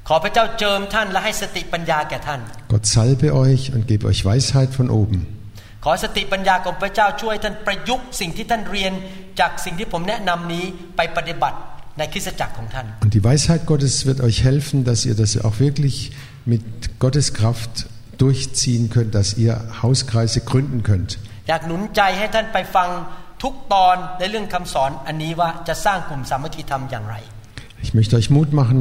[0.09, 2.39] ขอพระเจ้าเจิมท่านและให้สติปัญญาแก่ท่าน
[2.71, 5.19] Gott salbe euch und gebe euch Weisheit von oben.
[5.83, 8.93] ขอสติปัญญาของพระเจ้าช่วยท่านประยุกต์สิ่งที่ท่านเรียน
[9.39, 10.65] จากสิ่งที่ผมแนะนำนี้
[10.95, 11.57] ไปปฏิบัติ
[11.99, 15.95] ในคริสตจักรของท่าน Und die Weisheit Gottes wird euch helfen, dass ihr das auch wirklich
[16.53, 16.63] mit
[17.03, 17.73] Gottes Kraft
[18.23, 21.11] durchziehen könnt, dass ihr Hauskreise gründen könnt.
[21.49, 22.89] อยากหนุนใจให้ท่านไปฟัง
[23.43, 27.15] ทุกตอนในเรื่องคำสอนอันนี้ว่าจะสร้างกลุ่มสามัคคีธรรมอย่างไร
[27.85, 28.79] Ich möchte euch Mut machen,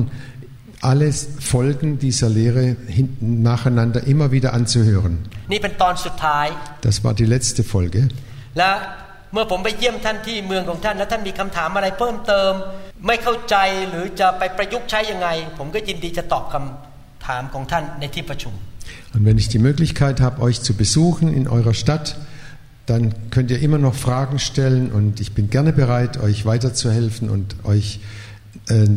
[0.90, 1.08] alle
[1.52, 2.64] Folgen dieser Lehre
[2.98, 5.14] hinten nacheinander immer wieder anzuhören.
[5.52, 6.46] นี่เป็นตอนสุดท้าย
[6.87, 8.00] Das war die letzte Folge.
[8.58, 8.70] และ
[9.32, 12.52] เมื่อผมไปเยี่ยมท่านที่เมืองของท่าน แล้วท่านมีคำถามอะไรเพิ่มเติม
[13.06, 13.56] ไม่เข้าใจ
[13.88, 18.54] หรือจะไปประยุกต์ใช้ยังไง ผมก็ยินดีจะตอบคำถามของท่านในที่ประชุม
[19.14, 22.06] Und wenn ich die Möglichkeit habe, euch zu besuchen in eurer Stadt,
[22.87, 27.56] dann könnt ihr immer noch Fragen stellen und ich bin gerne bereit, euch weiterzuhelfen und
[27.64, 28.00] euch
[28.68, 28.88] äh,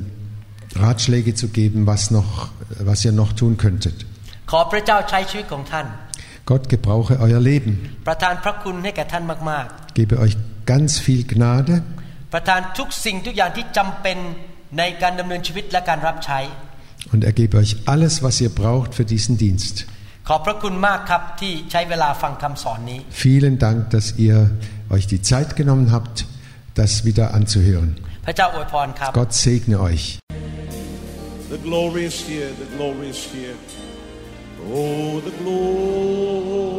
[0.76, 2.50] Ratschläge zu geben, was, noch,
[2.80, 3.98] was ihr noch tun könntet.
[4.52, 5.88] ขอพระเจ้าใช้ชีวิตของท่าน
[6.50, 7.72] Gott gebrauche euer Leben,
[8.08, 9.66] ประทานพระคุณให้แก่ท่านมาก
[9.98, 10.36] gebe euch
[10.72, 12.01] ganz viel Gnade ๆ
[12.34, 14.18] ประทานทุกสิ่งทุกอย่างที่จำเป็น
[14.78, 16.40] ในการดำเนินชีวิตและการรับใช้
[17.14, 19.76] und er gebe euch alles, was ihr braucht für diesen Dienst.
[20.28, 24.38] ขอบพระคุณมากครับที่ใช้เวลาฟังคำสอนนี้ Vielen Dank, dass ihr
[24.96, 26.16] euch die Zeit genommen habt,
[26.80, 27.90] das wieder anzuhören.
[28.26, 30.06] พระเจ้าอวยพรครับ Gott segne euch.
[31.54, 32.50] The glory is here.
[32.64, 33.58] The glory is here.
[34.76, 36.78] Oh, the glory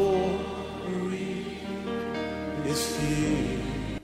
[2.73, 3.52] is here.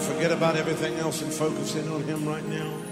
[0.00, 2.91] Forget about everything else and focus in on Him right now.